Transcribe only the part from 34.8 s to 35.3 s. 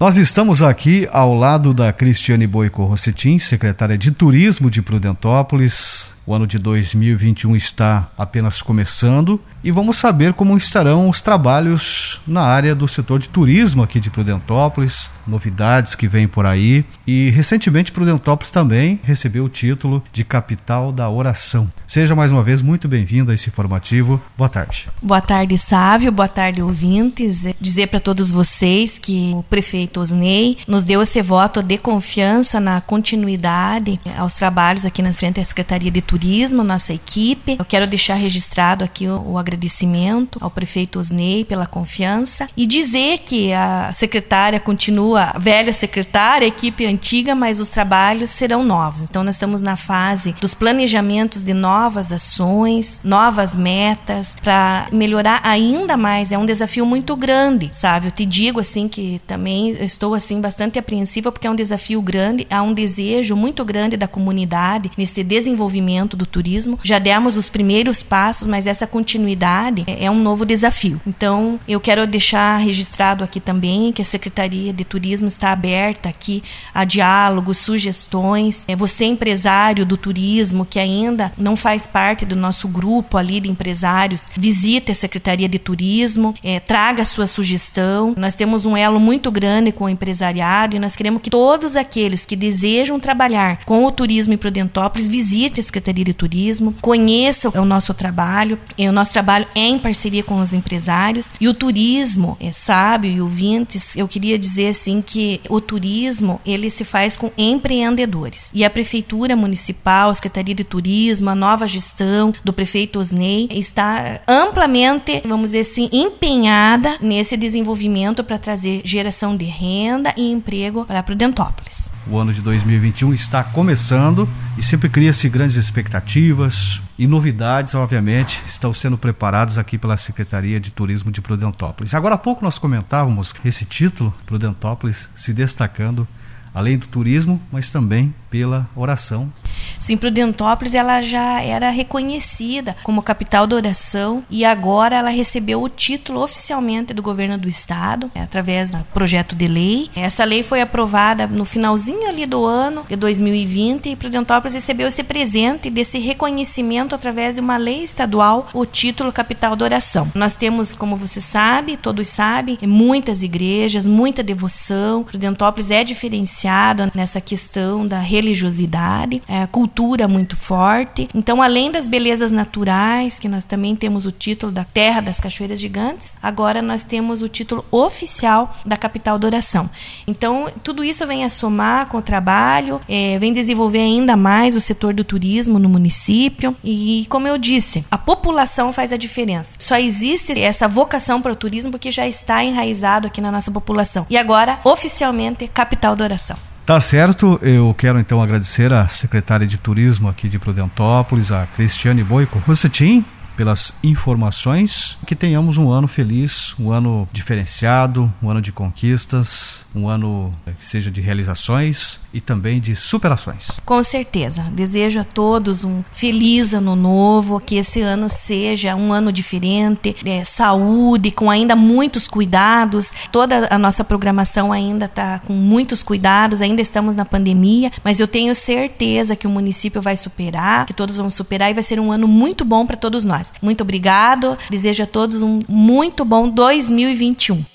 aqui na